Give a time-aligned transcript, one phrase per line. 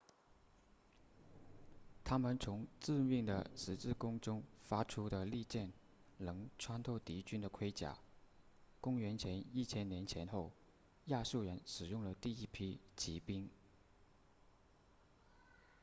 [2.03, 5.71] 他们从致命的十字弓中射出的利箭
[6.17, 7.95] 能穿透敌军的盔甲
[8.79, 10.51] 公元前1000年前后
[11.05, 13.47] 亚述人使用了第一批骑兵